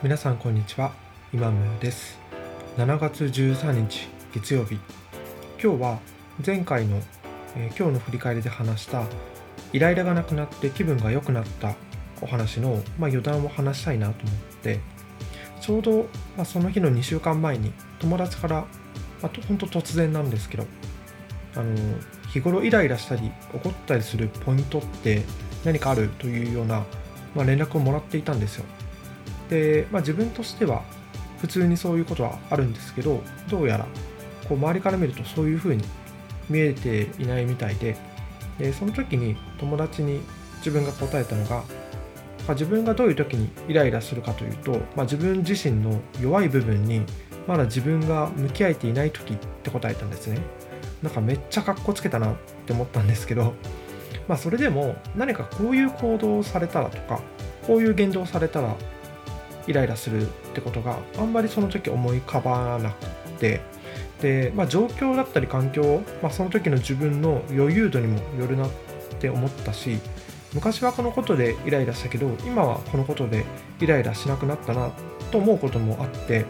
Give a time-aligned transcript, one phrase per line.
[0.00, 0.92] 皆さんこんにちは。
[1.32, 2.20] 今村です。
[2.76, 4.78] 7月13日月曜日。
[5.60, 5.98] 今日は
[6.46, 7.00] 前回の、
[7.56, 9.02] えー、今日の振り返りで話した
[9.72, 11.74] イライラがなくなって気分が良くなった
[12.22, 14.78] お話の、まあ、余談を話したいなと思って
[15.60, 18.66] ちょうど、まあ、その日の2週間前に友達から、
[19.20, 20.66] まあ、本当突然なんですけど
[21.56, 21.74] あの
[22.28, 25.24] 日頃イライラしたり怒ったりするポイントって
[25.64, 26.84] 何かあるというような、
[27.34, 28.64] まあ、連絡をもらっていたんですよ。
[29.48, 30.82] で、まあ、自分としては
[31.40, 33.86] 普通にそういうことはあるんですけどどうやら
[34.48, 35.84] こう周りから見るとそういうふうに
[36.48, 37.96] 見えていないみたいで
[38.58, 40.20] でその時に友達に
[40.56, 41.64] 自分が答えたのが、ま
[42.48, 47.02] あ、自分がどういう時にイライラするかというと、まあ、自分自身の弱い部分に
[47.46, 50.38] まだ自分が向き合えていない時って答えたんですね。
[51.02, 52.36] なんかめっちゃかっこつけたなっ
[52.66, 53.54] て思ったんですけど
[54.26, 57.20] まあそれでも何かこういう行動をされたらとか
[57.66, 58.74] こういう言動をされたら
[59.68, 63.06] イライラするってことがあんまりその時思い浮かばなく
[63.38, 63.60] て。
[64.20, 68.70] で、まあ、状況だったり環境、まあ、その時の自分の余裕度にもよるなっ
[69.20, 70.00] て思ったし
[70.54, 73.44] 昔はこのことでイライラしたけど今はこのことで
[73.80, 74.90] イライラしなくなったな
[75.30, 76.46] と思うこともあって。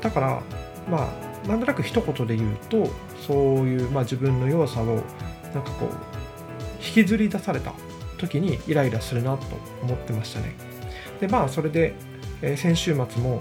[0.00, 0.42] だから
[0.90, 2.90] まあなんとなく一言で言うと
[3.26, 7.72] そういう、まあ、自分の弱さをなんかこう引きずり出された
[8.18, 9.46] 時にイライラするなと
[9.82, 10.54] 思ってましたね。
[11.20, 11.94] でまあそれで
[12.44, 13.40] えー、先週末も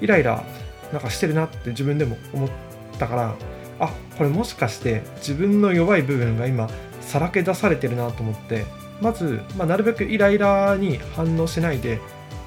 [0.00, 0.44] イライラ
[0.92, 2.50] なんかしてるなって自分でも思っ
[2.98, 3.34] たから
[3.80, 6.68] あこれもしかして自分の弱い部分が今
[7.00, 8.64] さらけ出されてるなと思って
[9.00, 12.00] まず、まあ、なるべくイライラに反応しないで、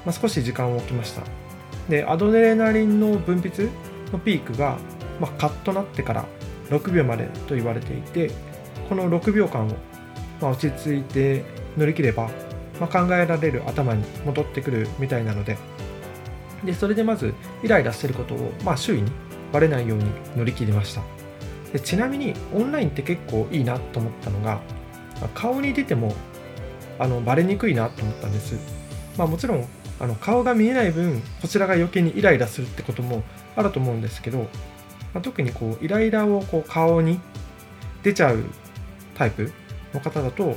[0.04, 1.22] まあ、少し時間を置きました。
[1.88, 3.68] でアドレナリンの分泌
[4.12, 4.78] のピークが、
[5.20, 6.24] まあ、カッとなってから
[6.70, 8.30] 6秒までと言われていて
[8.88, 9.70] この6秒間を、
[10.40, 11.44] まあ、落ち着いて
[11.76, 12.30] 乗り切れば、
[12.80, 15.56] まあ、考えられる頭に戻ってくるみたいなので
[16.64, 19.10] でそれでまずイライラしてることを、まあ、周囲に
[19.52, 20.04] バレないように
[20.36, 21.02] 乗り切りました。
[21.72, 24.60] でちなみにオンラインって結構いいなと思ったのが
[25.34, 26.14] 顔に出ても
[26.98, 28.56] あのバレにくいなと思ったんです、
[29.16, 29.66] まあ、もちろん
[30.00, 33.22] あの顔が見えない分こちらが余計にイライラするってことも
[33.54, 34.46] あると思うんですけど、ま
[35.16, 37.20] あ、特にこうイライラをこう顔に
[38.02, 38.44] 出ちゃう
[39.14, 39.52] タイプ
[39.92, 40.56] の方だと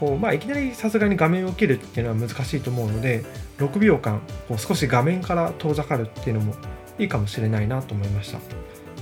[0.00, 3.22] こう、まあ、いきなりさすがに画面を切るっていうのは難しいと思うので
[3.58, 6.54] 6秒間こう少し画面から遠ざかるっていうのも
[6.98, 8.38] いいかもしれないなと思いました。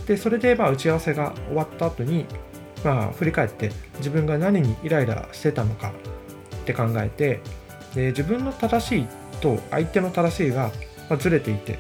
[0.07, 2.27] でそれでまあ打ち合わせが終わった後に
[2.85, 5.93] まあ振り返って自分が何にイライラしてたのか
[6.63, 7.41] って考えて
[7.95, 9.07] で自分の正しい
[9.41, 10.73] と相手の正しいが
[11.19, 11.79] ずれていて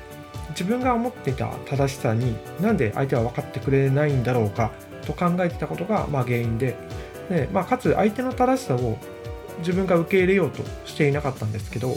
[0.50, 4.70] 自分が思っていた正しさになんで相手は分かってくれないんだろうか
[5.06, 6.76] と考えてたことがまあ原因で
[7.28, 8.98] で、まあ、かつ相手の正しさを
[9.58, 11.94] 自分が受け入れようとしていなかったんですけど、ま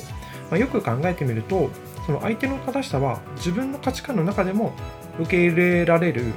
[0.55, 1.69] あ、よく考えてみると
[2.05, 4.73] その相手の正しさは自分の価値観の中でも
[5.19, 6.33] 受け入れられる、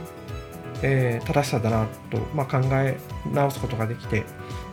[0.83, 2.99] えー、正しさだなと、まあ、考え
[3.33, 4.25] 直すことができて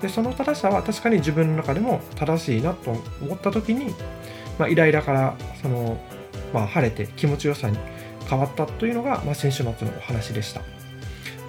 [0.01, 3.93] でその正しさは確かに自分の中でも正しいなと思った時に、
[4.59, 5.97] まあ、イライラからその、
[6.53, 7.77] まあ、晴れて気持ちよさに
[8.29, 10.61] 変わったというのが、まあ、先週末のお話でした。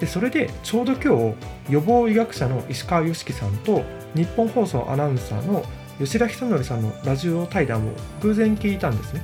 [0.03, 1.33] でそれでちょうど今
[1.69, 3.83] 日予防医学者の石川良樹さんと
[4.13, 5.63] 日本放送アナウンサーの
[5.97, 7.91] 吉田久典さんのラジオ対談を
[8.21, 9.23] 偶然聞いたんですね。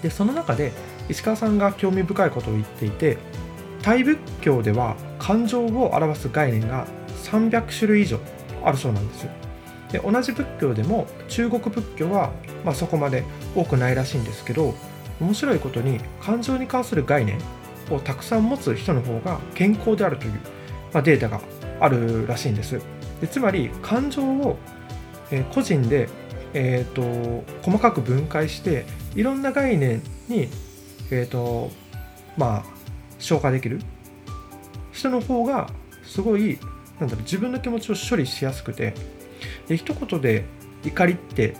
[0.00, 0.72] でその中で
[1.10, 3.18] 石川さんが興味深いことを言っていて
[3.82, 6.86] タイ仏教では感情を表す概念が
[7.24, 8.18] 300種類以上
[8.64, 9.28] あるそうなんです
[9.92, 12.32] で同じ仏教でも中国仏教は、
[12.64, 14.74] まあ、そこまで多くないらしいんですけど
[15.20, 17.38] 面白いことに感情に関する概念
[17.90, 20.32] をたくさん持つ人の方が健康であるという、
[20.92, 21.40] まあ、データが
[21.80, 22.80] あるらしいんです。
[23.20, 24.58] でつまり感情を、
[25.30, 26.08] えー、個人で、
[26.52, 30.48] えーと、細かく分解していろんな概念に、
[31.10, 31.70] えーと
[32.36, 32.64] まあ、
[33.18, 33.80] 消化できる。
[34.92, 35.68] 人の方が
[36.02, 36.58] すごい
[36.98, 38.94] なんだろう自分の気持ちを処理しやすくて
[39.68, 40.44] で一言で
[40.84, 41.54] 怒りって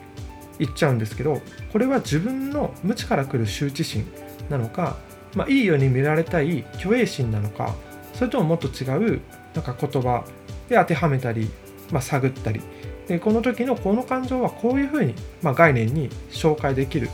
[0.58, 1.40] 言っちゃうんですけど
[1.72, 4.06] これは自分の無知から来る羞恥心
[4.48, 4.96] なのか
[5.36, 7.76] まあ、いいように見られたい虚栄心なのか
[8.14, 9.20] それとももっと違う
[9.54, 10.24] なんか言葉
[10.68, 11.50] で当てはめたり、
[11.92, 12.60] まあ、探ったり。
[13.06, 17.08] でこの時のこの感情はこういうふうに、まあ、概念に紹介できる。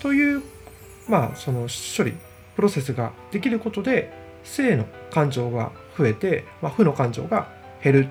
[0.00, 0.42] という、
[1.08, 2.14] まあ、その処理
[2.56, 4.12] プロセスができることで
[4.44, 7.48] 正の感情が増えて、まあ、負の感情が
[7.82, 8.08] 減る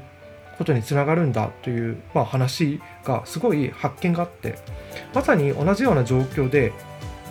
[0.58, 4.60] ことにつながるんだという、まあ、話がすごい発見があって
[5.14, 6.74] まさに同じような状況で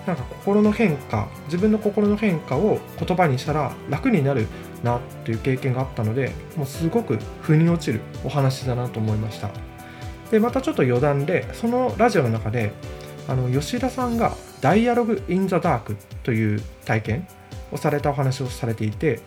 [0.09, 4.47] なんか心の変化自分の心の変化を言葉にしたら楽になる
[4.83, 9.51] なっていう経験があったのでもうすごく腑に落ちるお話だなと思いました。
[10.31, 12.73] でまたちょっと余談でそのラジオの中で
[13.29, 17.29] あの吉田さんが「ダイアログ・イン・ザ・ダーク」という体験
[17.71, 19.21] をされたお話をされていて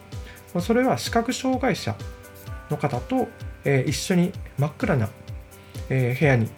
[0.59, 1.95] それは視覚障害者
[2.69, 3.27] の方と、
[3.63, 5.09] えー、一緒に真っ暗な、
[5.89, 6.49] えー、部屋に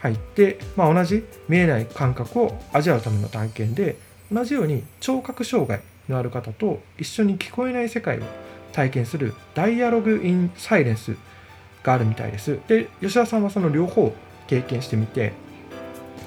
[0.00, 3.96] 入って、まあ、同じ見えない感覚を味わうための体験で
[4.32, 8.22] 同じように聴覚障害のある方と一緒に聞こえない世界を
[8.72, 11.16] 体験するダイアログ・イン・サイレンス
[11.82, 12.58] があるみたいです。
[12.68, 14.14] で吉田さんはその両方
[14.46, 15.32] 経験してみて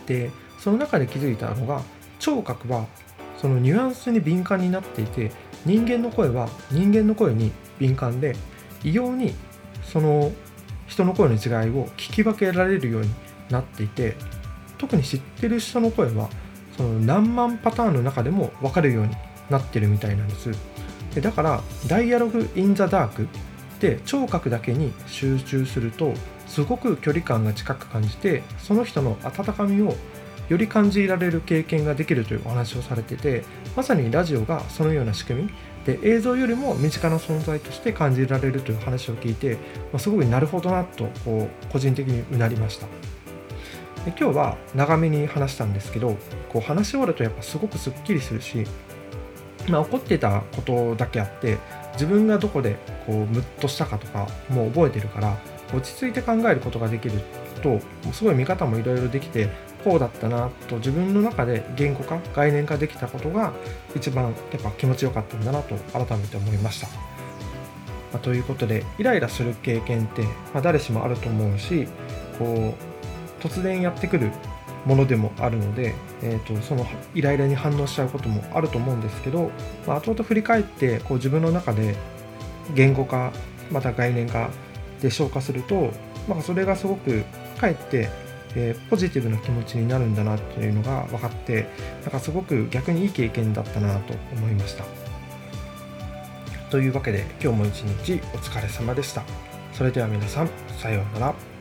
[0.06, 1.82] でその中で気づいたのが
[2.20, 2.86] 聴覚は
[3.38, 5.32] そのニュアンスに敏感になっていて
[5.66, 8.36] 人間の声は人間の声に敏感で
[8.84, 9.34] 異様に
[9.84, 10.32] その
[10.88, 13.10] 人の声の違いを聞き分けられるように
[13.54, 14.16] なっていて
[14.78, 16.30] 特に知ってる人の声は
[16.76, 19.16] その何万パターンの中でも分かるように
[19.50, 20.52] なってるみたいなんです。
[21.16, 23.28] でだから「ダイアログ・イン・ザ・ダーク」
[23.80, 26.14] で聴覚だけに集中すると
[26.48, 29.96] すごく距離感が近く感じてその人の温かみを
[30.50, 33.44] より感じられる経験ができるというお話をされてて
[33.76, 35.50] まさにラジオがそのような仕組み
[35.86, 39.60] で映像よりも身近な存在として感じられるという話を聞いて、ま
[39.98, 43.13] あ、すごいなるほどなとこう個人的にうなりました。
[44.06, 46.18] で今日は長めに話したんですけど
[46.50, 48.66] こう話し終わるとやっぱすごくすっきりするし、
[49.70, 51.58] まあ、起こってたことだけあって
[51.94, 55.38] 自分がどこでこうムッとしたかとかもう覚えてるから
[55.74, 57.22] 落ち着いて考えることができる
[57.62, 57.80] と
[58.12, 59.50] すごい見方もいろいろできて
[59.84, 63.54] こうだったなと自分の中で言語化概念化できたことが
[63.96, 66.88] 一番やっぱ気持ちよかったんだなと改めて思いました。
[68.14, 70.22] まあ、ということでイライラする経験って、
[70.54, 71.88] まあ、誰しもあると思うし
[72.38, 72.93] こう
[73.44, 74.32] 突然やってくる
[74.86, 79.52] ものでもあるので、えーと、そのイライラに反応しちゃうこともあると思うんですけど、
[79.88, 81.96] まあ、後々振り返ってこう自分の中で
[82.76, 83.32] 言語化
[83.72, 84.50] また概念化
[85.02, 85.92] で消化すると、
[86.28, 87.24] まあ、それがすごく
[87.60, 88.10] かえって
[88.56, 91.68] えー、ポジティブな気持ちになるんだなっていうのが分かって
[92.02, 94.86] なんかすごく逆にいい経験だったなと思いました。
[96.70, 99.24] というわけで今日も一日お疲れ様でした。
[99.74, 100.50] それでは皆さん
[100.80, 101.53] さようなら。